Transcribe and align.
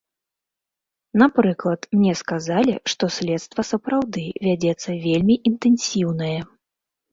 Напрыклад, 1.21 1.81
мне 1.99 2.13
сказалі, 2.21 2.73
што 2.95 3.11
следства, 3.17 3.67
сапраўды, 3.75 4.25
вядзецца 4.49 4.99
вельмі 5.07 5.39
інтэнсіўнае. 5.53 6.35